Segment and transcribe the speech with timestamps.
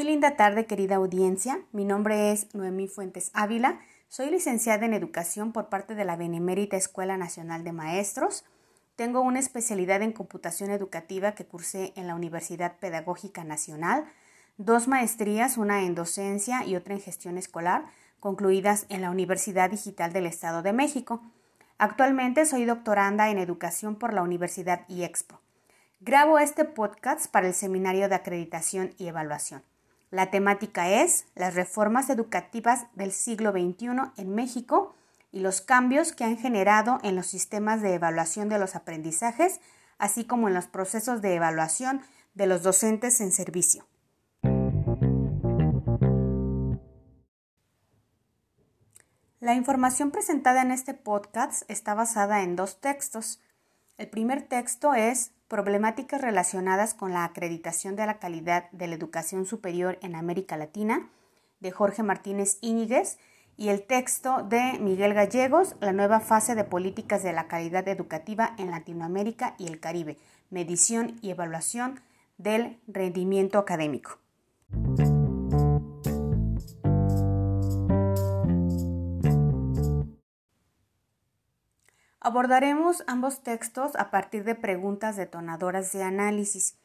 [0.00, 1.60] Muy linda tarde, querida audiencia.
[1.72, 3.80] Mi nombre es Noemí Fuentes Ávila.
[4.08, 8.46] Soy licenciada en Educación por parte de la Benemérita Escuela Nacional de Maestros.
[8.96, 14.06] Tengo una especialidad en computación educativa que cursé en la Universidad Pedagógica Nacional,
[14.56, 17.84] dos maestrías, una en docencia y otra en gestión escolar,
[18.20, 21.20] concluidas en la Universidad Digital del Estado de México.
[21.76, 25.42] Actualmente soy doctoranda en educación por la Universidad IEXPO.
[26.00, 29.62] Grabo este podcast para el Seminario de Acreditación y Evaluación.
[30.10, 34.96] La temática es las reformas educativas del siglo XXI en México
[35.30, 39.60] y los cambios que han generado en los sistemas de evaluación de los aprendizajes,
[39.98, 42.02] así como en los procesos de evaluación
[42.34, 43.86] de los docentes en servicio.
[49.38, 53.40] La información presentada en este podcast está basada en dos textos.
[54.00, 59.44] El primer texto es Problemáticas relacionadas con la acreditación de la calidad de la educación
[59.44, 61.10] superior en América Latina,
[61.58, 63.18] de Jorge Martínez Íñiguez,
[63.58, 68.54] y el texto de Miguel Gallegos, La nueva fase de políticas de la calidad educativa
[68.56, 70.16] en Latinoamérica y el Caribe,
[70.48, 72.00] medición y evaluación
[72.38, 74.18] del rendimiento académico.
[82.30, 86.76] Abordaremos ambos textos a partir de preguntas detonadoras de análisis.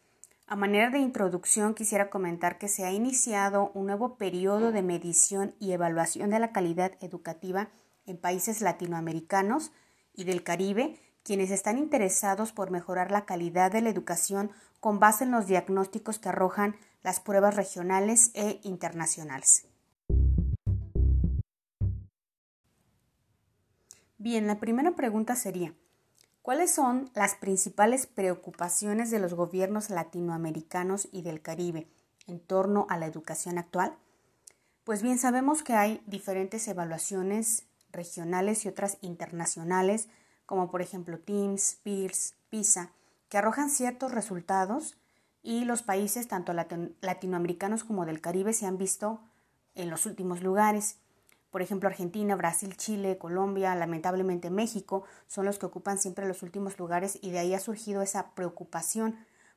[0.48, 5.54] A manera de introducción quisiera comentar que se ha iniciado un nuevo periodo de medición
[5.60, 7.70] y evaluación de la calidad educativa
[8.08, 9.72] en países latinoamericanos
[10.16, 15.26] y del Caribe, quienes están interesados por mejorar la calidad de la educación con base
[15.26, 19.68] en los diagnósticos que arrojan las pruebas regionales e internacionales.
[24.26, 25.76] Bien, la primera pregunta sería,
[26.42, 31.88] ¿cuáles son las principales preocupaciones de los gobiernos latinoamericanos y del Caribe
[32.26, 33.96] en torno a la educación actual?
[34.84, 40.10] Pues bien, sabemos que hay diferentes evaluaciones regionales y otras internacionales,
[40.48, 42.94] como por ejemplo TIMSS, PIRS, PISA,
[43.30, 44.98] que arrojan ciertos resultados
[45.44, 46.52] y los países, tanto
[47.02, 49.22] latinoamericanos como del Caribe, se han visto
[49.76, 50.98] en los últimos lugares.
[51.52, 56.78] Por ejemplo, Argentina, Brasil, Chile, Colombia, lamentablemente México son los que ocupan siempre los últimos
[56.78, 59.16] lugares y de ahí ha surgido esa preocupación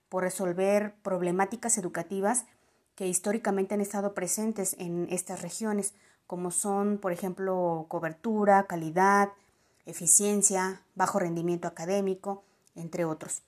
[0.09, 2.47] por resolver problemáticas educativas
[2.95, 5.95] que históricamente han estado presentes en estas regiones,
[6.27, 9.31] como son, por ejemplo, cobertura, calidad,
[9.87, 12.45] eficiencia, bajo rendimiento académico,
[12.75, 13.43] entre otros.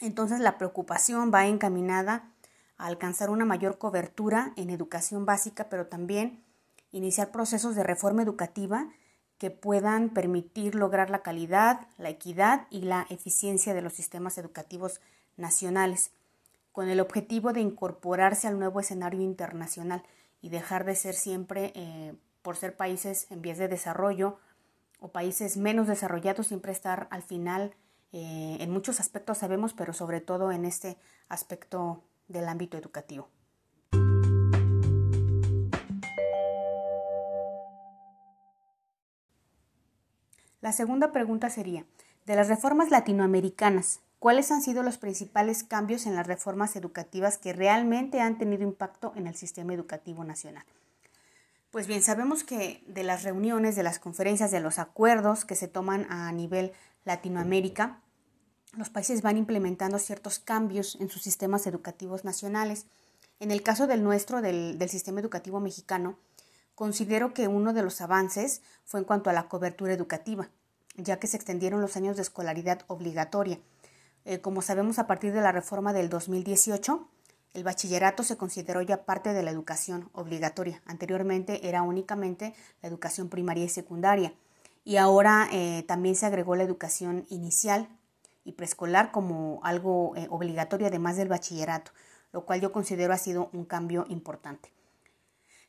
[0.00, 2.30] Entonces la preocupación va encaminada
[2.78, 6.42] a alcanzar una mayor cobertura en educación básica, pero también
[6.92, 8.88] iniciar procesos de reforma educativa
[9.38, 15.00] que puedan permitir lograr la calidad, la equidad y la eficiencia de los sistemas educativos
[15.36, 16.12] nacionales,
[16.72, 20.02] con el objetivo de incorporarse al nuevo escenario internacional
[20.42, 24.38] y dejar de ser siempre, eh, por ser países en vías de desarrollo
[24.98, 27.74] o países menos desarrollados, siempre estar al final
[28.12, 30.98] eh, en muchos aspectos sabemos, pero sobre todo en este
[31.28, 33.28] aspecto del ámbito educativo.
[40.60, 41.86] La segunda pregunta sería,
[42.26, 47.54] de las reformas latinoamericanas, ¿cuáles han sido los principales cambios en las reformas educativas que
[47.54, 50.64] realmente han tenido impacto en el sistema educativo nacional?
[51.70, 55.66] Pues bien, sabemos que de las reuniones, de las conferencias, de los acuerdos que se
[55.66, 56.72] toman a nivel
[57.06, 58.02] Latinoamérica,
[58.76, 62.84] los países van implementando ciertos cambios en sus sistemas educativos nacionales.
[63.38, 66.18] En el caso del nuestro, del, del sistema educativo mexicano,
[66.80, 70.48] Considero que uno de los avances fue en cuanto a la cobertura educativa,
[70.96, 73.58] ya que se extendieron los años de escolaridad obligatoria.
[74.24, 77.06] Eh, como sabemos, a partir de la reforma del 2018,
[77.52, 80.80] el bachillerato se consideró ya parte de la educación obligatoria.
[80.86, 84.32] Anteriormente era únicamente la educación primaria y secundaria.
[84.82, 87.90] Y ahora eh, también se agregó la educación inicial
[88.42, 91.90] y preescolar como algo eh, obligatorio además del bachillerato,
[92.32, 94.72] lo cual yo considero ha sido un cambio importante.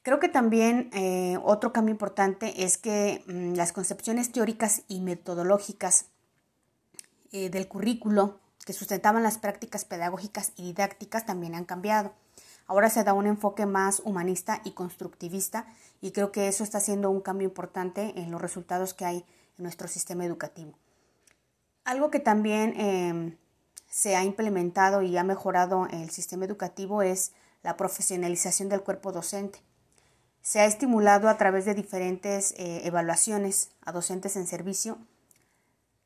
[0.04, 6.06] Creo que también eh, otro cambio importante es que mm, las concepciones teóricas y metodológicas
[7.32, 12.14] eh, del currículo que sustentaban las prácticas pedagógicas y didácticas también han cambiado.
[12.66, 15.68] Ahora se da un enfoque más humanista y constructivista
[16.00, 19.18] y creo que eso está haciendo un cambio importante en los resultados que hay
[19.58, 20.74] en nuestro sistema educativo.
[21.84, 23.38] Algo que también em,
[23.88, 29.60] se ha implementado y ha mejorado el sistema educativo es la profesionalización del cuerpo docente.
[30.42, 34.98] Se ha estimulado a través de diferentes eh, evaluaciones a docentes en servicio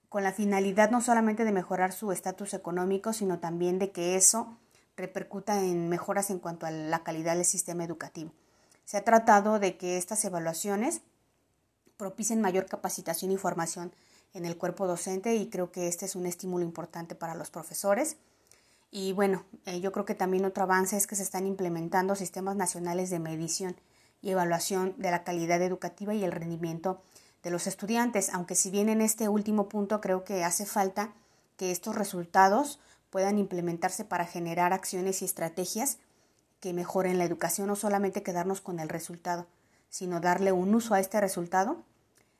[0.10, 4.58] con la finalidad no solamente de mejorar su estatus económico, sino también de que eso
[4.96, 8.32] repercuta en mejoras en cuanto a la calidad del sistema educativo.
[8.86, 11.02] Se ha tratado de que estas evaluaciones
[11.98, 13.94] propicien mayor capacitación y formación
[14.34, 18.18] en el cuerpo docente y creo que este es un estímulo importante para los profesores.
[18.92, 22.56] Y bueno, eh, yo creo que también otro avance es que se están implementando sistemas
[22.56, 23.76] nacionales de medición
[24.25, 27.00] y evaluación de la calidad educativa y el rendimiento
[27.44, 31.13] de los estudiantes, aunque si bien en este último punto creo que hace falta
[31.57, 32.80] que estos resultados
[33.12, 36.00] puedan implementarse para generar acciones y estrategias
[36.60, 39.45] que mejoren la educación, no solamente quedarnos con el resultado,
[39.89, 41.83] sino darle un uso a este resultado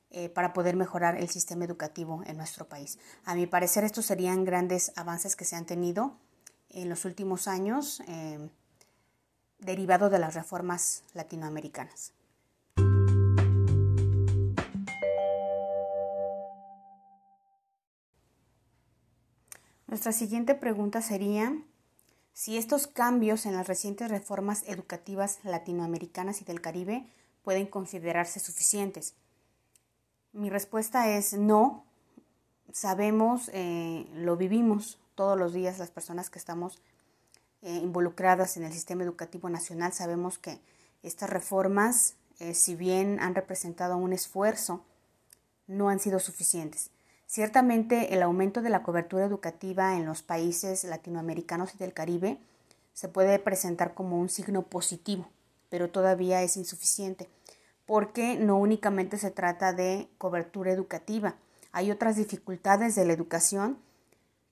[0.10, 2.98] eh, para poder mejorar el sistema educativo en nuestro país.
[3.26, 6.18] A mi parecer, estos serían grandes avances que se han tenido
[6.70, 8.50] en los últimos años, eh,
[9.60, 12.14] derivado de las reformas latinoamericanas.
[19.88, 21.56] Nuestra siguiente pregunta sería
[22.34, 27.08] si estos cambios en las recientes reformas educativas latinoamericanas y del Caribe
[27.44, 29.14] pueden considerarse suficientes.
[30.34, 31.86] Mi respuesta es no.
[32.74, 36.82] Sabemos, eh, lo vivimos todos los días las personas que estamos
[37.66, 39.92] eh, involucradas en el sistema educativo nacional.
[39.92, 40.60] Sabemos que
[41.02, 44.86] estas reformas, eh, si bien han representado un esfuerzo,
[45.66, 46.92] no han sido suficientes.
[47.26, 52.38] Ciertamente el aumento de la cobertura educativa en los países latinoamericanos y del Caribe
[52.94, 55.28] se puede presentar como un signo positivo,
[55.70, 57.28] pero todavía es insuficiente,
[57.88, 61.36] porque no únicamente se trata de cobertura educativa,
[61.72, 63.80] hay otras dificultades de la educación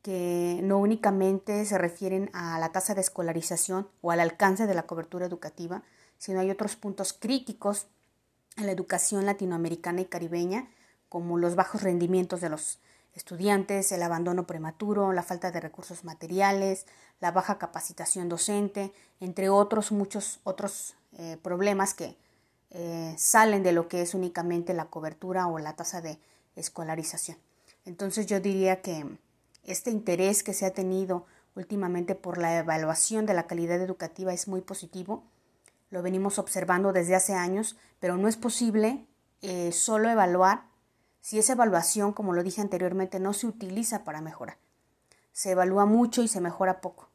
[0.03, 4.83] que no únicamente se refieren a la tasa de escolarización o al alcance de la
[4.83, 5.81] cobertura educativa,
[6.17, 7.88] sino hay otros puntos críticos
[8.57, 10.67] en la educación latinoamericana y caribeña
[11.09, 12.79] como los bajos rendimientos de los
[13.15, 16.85] estudiantes, el abandono prematuro, la falta de recursos materiales,
[17.21, 18.91] la baja capacitación docente,
[19.21, 22.17] entre otros muchos otros eh, problemas que
[22.71, 26.19] eh, salen de lo que es únicamente la cobertura o la tasa de
[26.55, 27.38] escolarización.
[27.85, 29.05] Entonces yo diría que
[29.63, 31.25] este interés que se ha tenido
[31.56, 35.24] últimamente por la evaluación de la calidad educativa es muy positivo.
[35.89, 39.06] Lo venimos observando desde hace años, pero no es posible
[39.42, 40.65] eh, solo evaluar
[41.21, 44.57] si esa evaluación, como lo dije anteriormente, no se utiliza para mejorar.
[45.31, 47.10] Se evalúa mucho y se mejora poco.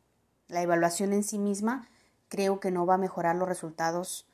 [0.46, 1.88] La evaluación en sí misma
[2.28, 4.26] creo que no va a mejorar los resultados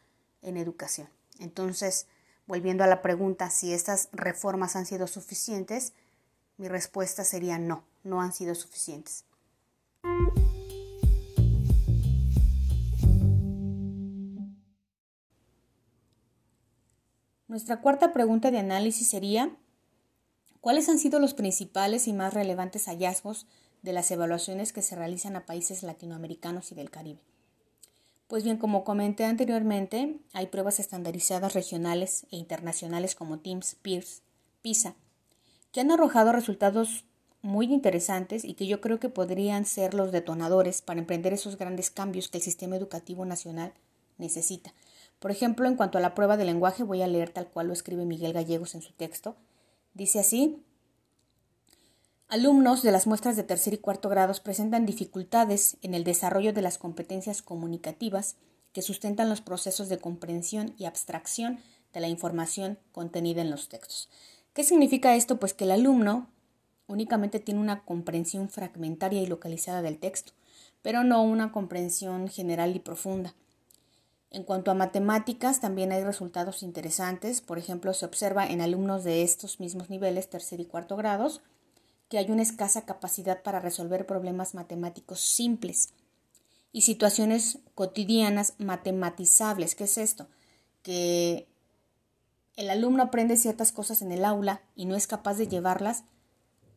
[0.43, 1.08] en educación.
[1.40, 2.06] Entonces,
[2.46, 5.93] volviendo a la pregunta si estas reformas han sido suficientes,
[6.56, 9.24] mi respuesta sería no, no han sido suficientes.
[17.48, 19.56] Nuestra cuarta pregunta de análisis sería
[20.64, 23.46] ¿Cuáles han sido los principales y más relevantes hallazgos
[23.82, 27.20] de las evaluaciones que se realizan a países latinoamericanos y del Caribe?
[28.28, 34.22] Pues bien, como comenté anteriormente, hay pruebas estandarizadas regionales e internacionales como TIMSS, PIRS,
[34.62, 34.94] PISA,
[35.70, 37.04] que han arrojado resultados
[37.44, 41.91] muy interesantes y que yo creo que podrían ser los detonadores para emprender esos grandes
[41.91, 43.75] cambios que el sistema educativo nacional
[44.17, 44.73] necesita.
[45.19, 47.75] Por ejemplo, en cuanto a la prueba de lenguaje, voy a leer tal cual lo
[47.75, 49.37] escribe Miguel Gallegos en su texto.
[49.93, 50.64] Dice así,
[52.28, 56.62] Alumnos de las muestras de tercer y cuarto grados presentan dificultades en el desarrollo de
[56.62, 58.37] las competencias comunicativas
[58.73, 61.61] que sustentan los procesos de comprensión y abstracción
[61.92, 64.09] de la información contenida en los textos.
[64.54, 65.38] ¿Qué significa esto?
[65.38, 66.28] Pues que el alumno
[66.87, 70.33] únicamente tiene una comprensión fragmentaria y localizada del texto,
[70.83, 73.35] pero no una comprensión general y profunda.
[74.31, 77.41] En cuanto a matemáticas, también hay resultados interesantes.
[77.41, 81.41] Por ejemplo, se observa en alumnos de estos mismos niveles, tercer y cuarto grados,
[82.09, 85.91] que hay una escasa capacidad para resolver problemas matemáticos simples
[86.73, 89.76] y situaciones cotidianas matematizables.
[89.76, 90.26] ¿Qué es esto?
[90.83, 91.47] Que
[92.57, 96.05] el alumno aprende ciertas cosas en el aula y no es capaz de llevarlas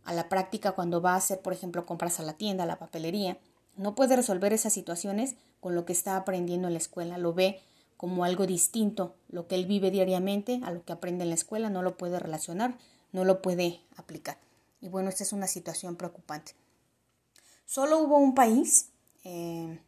[0.08, 2.80] a la práctica cuando va a hacer, por ejemplo, compras a la tienda, a la
[2.80, 3.38] papelería
[3.78, 7.62] no puede resolver esas situaciones con lo que está aprendiendo en la escuela, lo ve
[7.96, 11.70] como algo distinto, lo que él vive diariamente a lo que aprende en la escuela,
[11.70, 12.78] no lo puede relacionar,
[13.12, 14.38] no lo puede aplicar.
[14.82, 16.54] Y bueno, esta es una situación preocupante.
[17.66, 18.90] Solo hubo un país,
[19.24, 19.80] eh,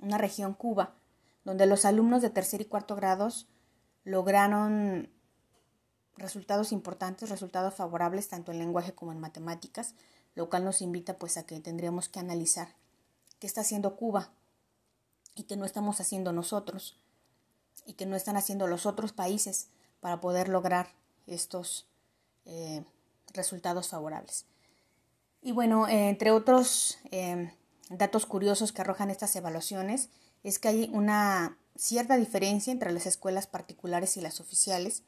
[0.00, 0.94] una región Cuba,
[1.44, 3.46] donde los alumnos de tercer y cuarto grados
[4.04, 5.10] lograron
[6.18, 9.94] resultados importantes, resultados favorables tanto en lenguaje como en matemáticas,
[10.34, 12.68] lo cual nos invita pues a que tendríamos que analizar
[13.38, 14.30] que está haciendo Cuba
[15.34, 16.96] y que no estamos haciendo nosotros
[17.86, 19.68] y que no están haciendo los otros países
[20.00, 20.88] para poder lograr
[21.26, 21.86] estos
[22.44, 22.84] eh,
[23.32, 24.46] resultados favorables.
[25.40, 27.52] Y bueno, entre otros eh,
[27.90, 30.10] datos curiosos que arrojan estas evaluaciones
[30.42, 35.04] es que hay una cierta diferencia entre las escuelas particulares y las oficiales,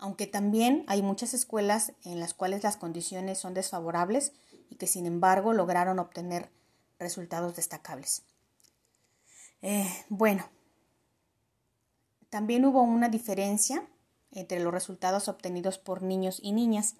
[0.00, 4.32] aunque también hay muchas escuelas en las cuales las condiciones son desfavorables
[4.68, 6.50] y que sin embargo lograron obtener
[6.98, 8.22] resultados destacables.
[9.62, 10.48] Eh, bueno,
[12.30, 13.86] también hubo una diferencia
[14.32, 16.94] entre los resultados obtenidos por niños y niñas.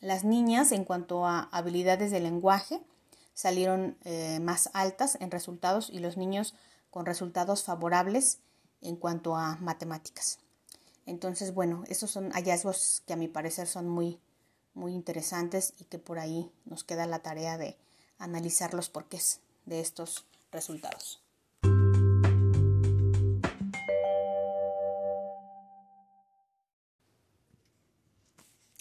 [0.00, 2.80] Las niñas, en cuanto a habilidades de lenguaje,
[3.34, 6.54] salieron eh, más altas en resultados y los niños
[6.90, 8.38] con resultados favorables
[8.80, 10.38] en cuanto a matemáticas.
[11.10, 14.20] Entonces, bueno, esos son hallazgos que a mi parecer son muy,
[14.74, 17.76] muy interesantes y que por ahí nos queda la tarea de
[18.18, 21.20] analizar los porqués de estos resultados.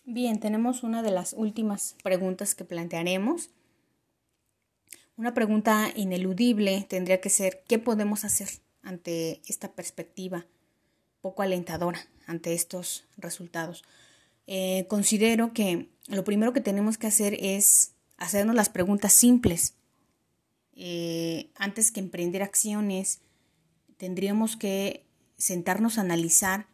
[0.05, 3.49] Bien, tenemos una de las últimas preguntas que plantearemos.
[5.17, 8.49] Una pregunta ineludible tendría que ser, ¿qué podemos hacer
[8.83, 10.45] ante esta perspectiva
[11.21, 13.83] poco alentadora, ante estos resultados?
[14.47, 19.75] Eh, considero que lo primero que tenemos que hacer es hacernos las preguntas simples.
[20.75, 23.19] Eh, antes que emprender acciones,
[23.97, 25.05] tendríamos que
[25.37, 26.67] sentarnos a analizar,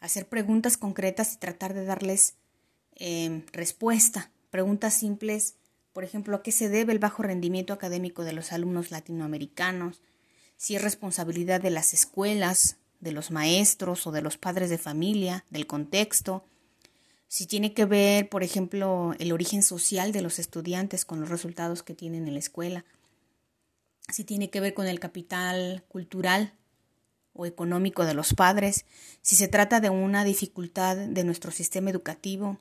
[0.00, 2.34] hacer preguntas concretas y tratar de darles
[2.96, 4.30] Em, respuesta.
[4.50, 5.56] Preguntas simples,
[5.92, 10.00] por ejemplo, ¿a qué se debe el bajo rendimiento académico de los alumnos latinoamericanos?
[10.56, 15.44] Si es responsabilidad de las escuelas, de los maestros o de los padres de familia,
[15.50, 16.44] del contexto.
[17.28, 21.84] Si tiene que ver, por ejemplo, el origen social de los estudiantes con los resultados
[21.84, 22.84] que tienen en la escuela.
[24.08, 26.54] Si tiene que ver con el capital cultural
[27.32, 28.84] o económico de los padres.
[29.22, 32.58] Si se trata de una dificultad de nuestro sistema educativo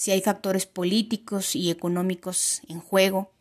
[0.00, 3.34] si hay factores políticos y económicos en juego.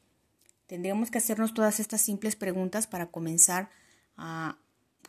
[0.67, 3.69] Tendríamos que hacernos todas estas simples preguntas para comenzar
[4.17, 4.57] a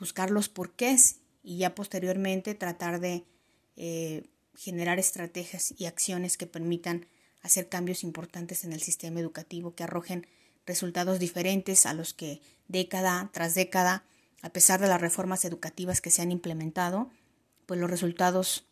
[0.01, 3.25] buscar los porqués y ya posteriormente tratar de
[3.77, 4.25] eh,
[4.57, 7.07] generar estrategias y acciones que permitan
[7.43, 10.27] hacer cambios importantes en el sistema educativo que arrojen
[10.67, 14.05] resultados diferentes a los que década tras década,
[14.43, 17.11] a pesar de las reformas educativas que se han implementado,
[17.67, 18.67] pues los resultados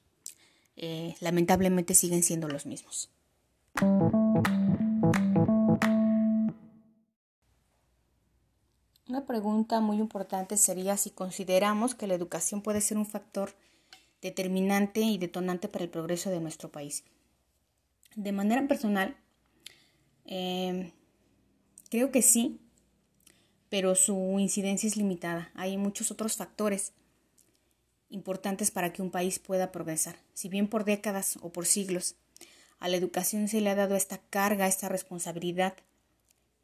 [0.77, 3.11] eh, lamentablemente siguen siendo los mismos.
[9.09, 13.55] Una pregunta muy importante sería si consideramos que la educación puede ser un factor
[14.21, 17.05] determinante y detonante para el progreso de nuestro país.
[18.17, 19.17] De manera personal,
[20.27, 20.93] eh,
[21.89, 22.61] creo que sí,
[23.71, 25.53] pero su incidencia es limitada.
[25.55, 26.93] Hay muchos otros factores
[28.11, 30.17] importantes para que un país pueda progresar.
[30.35, 32.17] Si bien por décadas o por siglos
[32.79, 35.75] a la educación se le ha dado esta carga, esta responsabilidad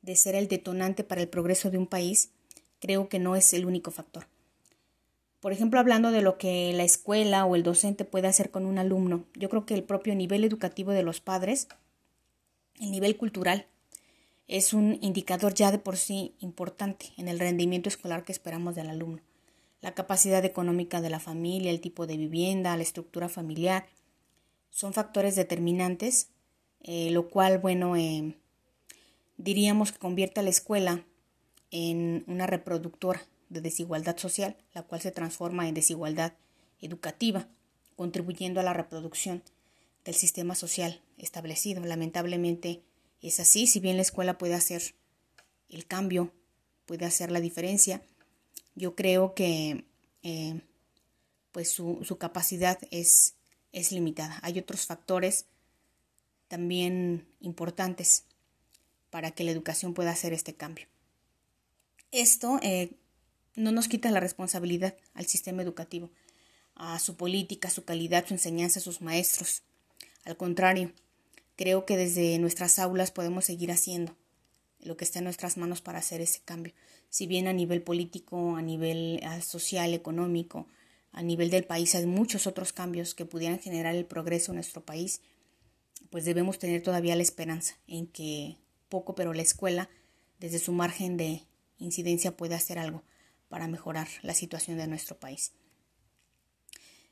[0.03, 2.31] de ser el detonante para el progreso de un país,
[2.85, 4.27] creo que no es el único factor.
[5.41, 8.79] Por ejemplo, hablando de lo que la escuela o el docente puede hacer con un
[8.79, 11.69] alumno, yo creo que el propio nivel educativo de los padres,
[12.81, 13.67] el nivel cultural,
[14.49, 18.91] es un indicador ya de por sí importante en el rendimiento escolar que esperamos del
[18.91, 19.23] alumno
[19.85, 23.87] la capacidad económica de la familia, el tipo de vivienda, la estructura familiar,
[24.71, 26.31] son factores determinantes,
[26.81, 28.35] eh, lo cual, bueno, eh,
[29.37, 31.05] diríamos que convierte a la escuela
[31.77, 36.35] en una reproductora de desigualdad social, la cual se transforma en desigualdad
[36.81, 37.49] educativa,
[37.97, 39.43] contribuyendo a la reproducción
[40.05, 41.85] del sistema social establecido.
[41.85, 42.85] Lamentablemente
[43.21, 44.95] es así, si bien la escuela puede hacer
[45.69, 46.31] el cambio,
[46.87, 48.03] puede hacer la diferencia,
[48.77, 49.85] yo creo que
[50.23, 50.61] eh,
[51.51, 53.35] pues su, su capacidad es,
[53.73, 54.39] es limitada.
[54.43, 55.47] Hay otros factores
[56.47, 58.27] también importantes
[59.11, 60.87] para que la educación pueda hacer este cambio.
[62.15, 62.93] Esto eh,
[63.57, 66.13] no nos quita la responsabilidad al sistema educativo,
[66.77, 69.65] a su política, su calidad, su enseñanza, sus maestros.
[70.25, 70.93] Al contrario,
[71.57, 74.17] creo que desde nuestras aulas podemos seguir haciendo
[74.79, 76.73] lo que está en nuestras manos para hacer ese cambio.
[77.11, 80.69] Si bien a nivel político, a nivel social, económico,
[81.11, 84.85] a nivel del país hay muchos otros cambios que pudieran generar el progreso en nuestro
[84.85, 85.21] país,
[86.11, 88.57] pues debemos tener todavía la esperanza en que
[88.89, 89.91] poco pero la escuela,
[90.39, 91.43] desde su margen de
[91.79, 93.03] incidencia, pueda hacer algo
[93.49, 95.53] para mejorar la situación de nuestro país.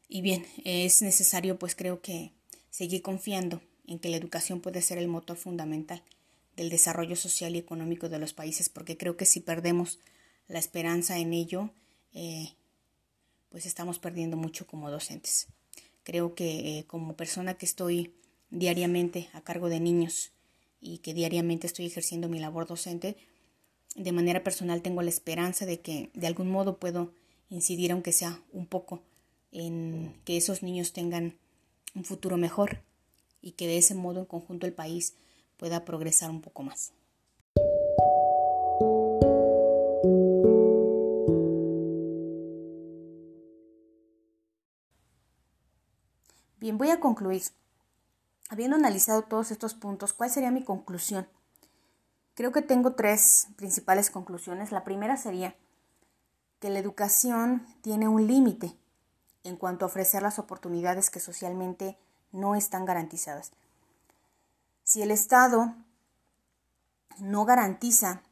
[0.09, 2.33] Y bien, es necesario pues creo que
[2.71, 6.03] seguir confiando en que la educación puede ser el motor fundamental
[6.57, 10.01] del desarrollo social y económico de los países, porque creo que si perdemos
[10.49, 11.71] la esperanza en ello,
[12.13, 12.55] eh,
[13.49, 15.47] pues estamos perdiendo mucho como docentes.
[16.03, 18.15] Creo que eh, como persona que estoy
[18.51, 20.33] diariamente a cargo de niños
[20.81, 23.17] y que diariamente estoy ejerciendo mi labor docente,
[23.95, 27.13] de manera personal tengo la esperanza de que de algún modo puedo
[27.51, 29.03] incidir, aunque sea un poco,
[29.51, 31.37] en que esos niños tengan
[31.95, 32.83] un futuro mejor
[33.43, 35.15] y que de ese modo en conjunto el país
[35.57, 36.93] pueda progresar un poco más.
[46.59, 47.43] Bien, voy a concluir.
[48.49, 51.27] Habiendo analizado todos estos puntos, ¿cuál sería mi conclusión?
[52.35, 54.73] Creo que tengo tres principales conclusiones.
[54.73, 55.55] La primera sería
[56.61, 58.77] que la educación tiene un límite
[59.45, 61.99] en cuanto a ofrecer las oportunidades que socialmente
[62.31, 63.53] no están garantizadas.
[64.85, 65.75] Si el Estado
[67.19, 68.23] no garantiza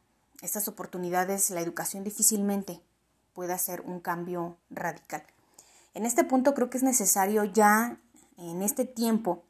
[0.41, 2.81] estas oportunidades, la educación difícilmente
[3.33, 5.23] puede hacer un cambio radical.
[5.93, 7.97] En este punto creo que es necesario ya
[8.37, 9.43] en este tiempo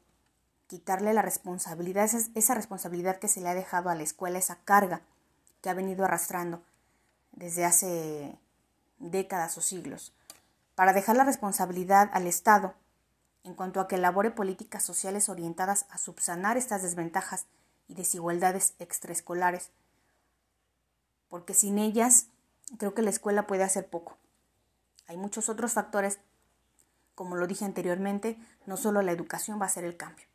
[0.72, 5.02] quitarle la responsabilidad, esa, responsabilidad que se le ha dejado a la escuela, esa carga
[5.60, 6.62] que ha venido arrastrando
[7.32, 8.38] desde hace
[8.96, 10.14] décadas o siglos,
[10.74, 12.72] para dejar la responsabilidad al Estado
[13.44, 17.44] en cuanto a que elabore políticas sociales orientadas a subsanar estas desventajas
[17.86, 19.68] y desigualdades extraescolares,
[21.28, 22.28] porque sin ellas
[22.78, 24.16] creo que la escuela puede hacer poco.
[25.06, 26.18] Hay muchos otros factores
[27.14, 30.31] como lo dije anteriormente, no solo la educación va a ser el cambio.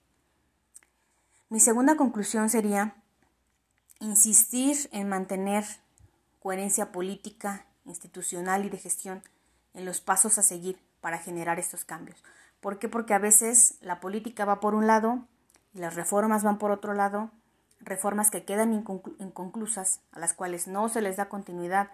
[1.50, 2.96] Mi segunda conclusión sería
[4.02, 5.64] insistir en mantener
[6.40, 9.24] coherencia política, institucional y de gestión
[9.74, 12.22] en los pasos a seguir para generar estos cambios.
[12.60, 12.90] ¿Por qué?
[12.90, 15.26] Porque a veces la política va por un lado
[15.74, 17.32] y las reformas van por otro lado,
[17.80, 21.92] reformas que quedan inconclusas, a las cuales no se les da continuidad,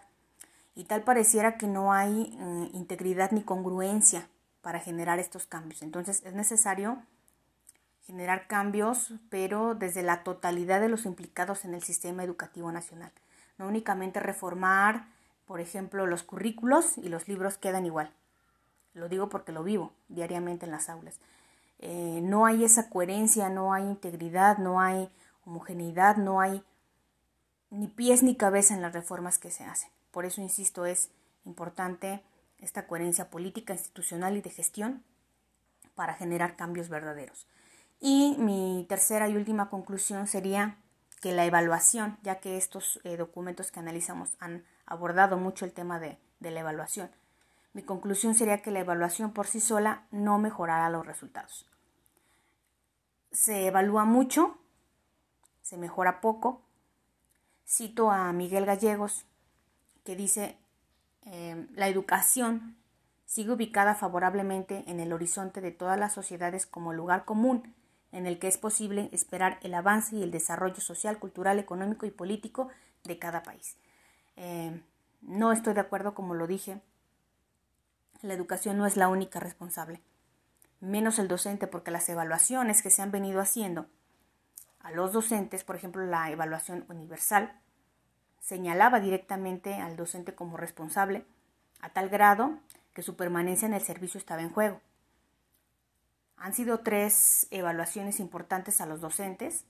[0.73, 4.27] y tal pareciera que no hay eh, integridad ni congruencia
[4.61, 5.83] para generar estos cambios.
[5.83, 7.03] Entonces es necesario
[8.05, 13.11] generar cambios, pero desde la totalidad de los implicados en el sistema educativo nacional.
[13.57, 15.07] No únicamente reformar,
[15.45, 18.11] por ejemplo, los currículos y los libros quedan igual.
[18.93, 21.19] Lo digo porque lo vivo diariamente en las aulas.
[21.79, 25.09] Eh, no hay esa coherencia, no hay integridad, no hay
[25.45, 26.63] homogeneidad, no hay
[27.69, 29.89] ni pies ni cabeza en las reformas que se hacen.
[30.11, 31.09] Por eso, insisto, es
[31.45, 32.21] importante
[32.59, 35.03] esta coherencia política, institucional y de gestión
[35.95, 37.47] para generar cambios verdaderos.
[38.03, 40.77] Y mi tercera y última conclusión sería
[41.21, 45.99] que la evaluación, ya que estos eh, documentos que analizamos han abordado mucho el tema
[45.99, 47.09] de, la evaluación,
[47.71, 51.65] mi conclusión sería que la evaluación por sí sola no mejorará los resultados.
[53.31, 54.57] Se evalúa mucho,
[55.61, 56.61] se mejora poco.
[57.65, 59.25] Cito a Miguel Gallegos,
[60.03, 60.59] que dice,
[61.25, 62.75] Em, la educación
[63.25, 67.73] sigue ubicada favorablemente en el horizonte de todas las sociedades como lugar común
[68.13, 72.11] en el que es posible esperar el avance y el desarrollo social, cultural, económico y
[72.11, 72.69] político
[73.03, 73.75] de cada país.
[74.35, 74.83] Em,
[75.21, 76.79] no estoy de acuerdo, como lo dije,
[78.21, 79.99] la educación no es la única responsable,
[80.79, 83.87] menos el docente, porque las evaluaciones que se han venido haciendo
[84.79, 87.59] a los docentes, por ejemplo, la evaluación universal,
[88.39, 91.25] señalaba directamente al docente como responsable,
[91.81, 92.59] a tal grado
[92.93, 94.81] que su permanencia en el servicio estaba en juego.
[96.43, 99.63] Han sido tres evaluaciones importantes a los docentes,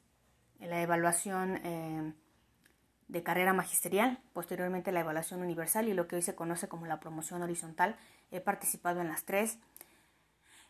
[0.60, 2.14] la evaluación eh,
[3.08, 7.00] de carrera magisterial, posteriormente la evaluación universal y lo que hoy se conoce como la
[7.00, 7.96] promoción horizontal.
[8.32, 9.60] He participado en las tres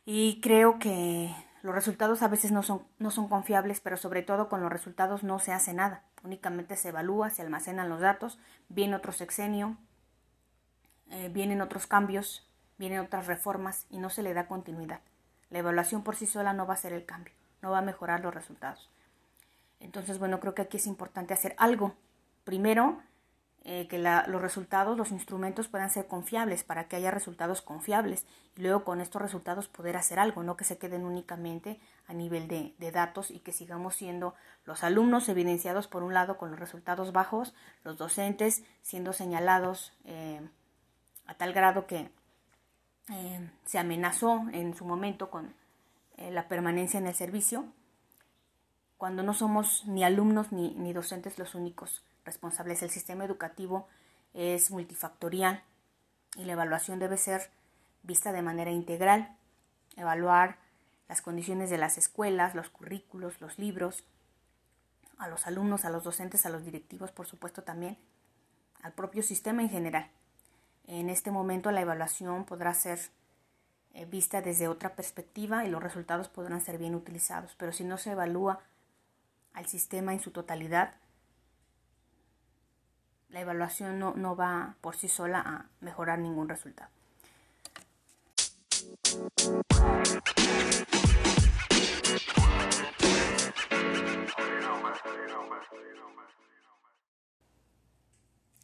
[0.03, 4.49] y creo que los resultados a veces no son, no son confiables, pero sobre todo
[4.49, 6.03] con los resultados no se hace nada.
[6.21, 9.77] Únicamente se evalúa, se almacenan los datos, viene otro sexenio,
[11.11, 12.45] eh, vienen otros cambios,
[12.77, 14.99] vienen otras reformas y no se le da continuidad.
[15.53, 18.21] La evaluación por sí sola no va a ser el cambio, no va a mejorar
[18.21, 18.89] los resultados.
[19.79, 21.93] Entonces, bueno, creo que aquí es importante hacer algo.
[22.43, 23.03] Primero,
[23.63, 28.25] eh, que los resultados, los instrumentos puedan ser confiables para que haya resultados confiables
[28.57, 32.47] y luego con estos resultados poder hacer algo, no que se queden únicamente a nivel
[32.47, 34.33] de, datos y que sigamos siendo
[34.65, 40.41] los alumnos evidenciados por un lado con los resultados bajos, los docentes siendo señalados eh,
[41.27, 42.09] a tal grado que
[43.09, 45.53] eh, se amenazó en su momento con
[46.17, 47.65] la permanencia en el servicio,
[48.97, 52.83] cuando no somos ni alumnos ni, ni docentes los únicos responsables.
[52.83, 53.87] El sistema educativo
[54.33, 55.63] es multifactorial
[56.37, 57.49] y la evaluación debe ser
[58.03, 59.35] vista de manera integral,
[59.95, 60.57] evaluar
[61.07, 64.03] las condiciones de las escuelas, los currículos, los libros,
[65.17, 67.97] a los alumnos, a los docentes, a los directivos, por supuesto también,
[68.81, 70.09] al propio sistema en general.
[70.85, 72.99] En este momento la evaluación podrá ser
[73.93, 77.97] eh, vista desde otra perspectiva y los resultados podrán ser bien utilizados, pero si no
[77.97, 78.59] se evalúa
[79.53, 80.95] al sistema en su totalidad,
[83.29, 86.89] la evaluación no, no va por sí sola a mejorar ningún resultado.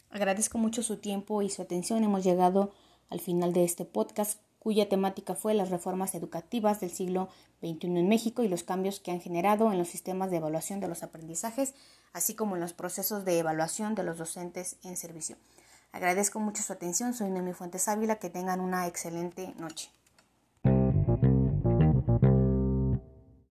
[0.09, 2.03] Agradezco mucho su tiempo y su atención.
[2.03, 2.71] Hemos llegado
[3.09, 7.29] al final de este podcast cuya temática fue las reformas educativas del siglo
[7.61, 10.87] XXI en México y los cambios que han generado en los sistemas de evaluación de
[10.87, 11.75] los aprendizajes,
[12.11, 15.37] así como en los procesos de evaluación de los docentes en servicio.
[15.91, 17.13] Agradezco mucho su atención.
[17.13, 18.17] Soy Noemi Fuentes Ávila.
[18.17, 19.91] Que tengan una excelente noche.